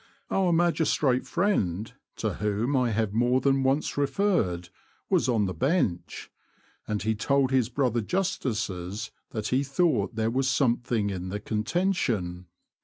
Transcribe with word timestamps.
Our 0.31 0.51
magistrate 0.51 1.27
friend— 1.27 1.93
to 2.15 2.33
whom 2.33 2.75
I 2.75 2.89
have 2.89 3.13
more 3.13 3.39
than 3.39 3.61
once 3.61 3.97
re 3.99 4.07
ferred— 4.07 4.69
was 5.11 5.29
on 5.29 5.45
the 5.45 5.53
bench, 5.53 6.31
and 6.87 7.03
he 7.03 7.13
told 7.13 7.51
his 7.51 7.69
brother 7.69 8.01
Justices 8.01 9.11
that 9.29 9.49
he 9.49 9.63
thought 9.63 10.15
there 10.15 10.31
was 10.31 10.49
something 10.49 11.11
in 11.11 11.29
the 11.29 11.39
contention. 11.39 12.47